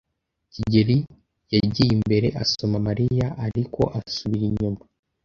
[0.53, 0.97] kigeli
[1.53, 4.81] yagiye imbere asoma Mariya, ariko asubira inyuma.